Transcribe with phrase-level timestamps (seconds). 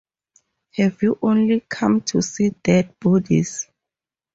[0.77, 3.67] Have you only come to see dead bodies?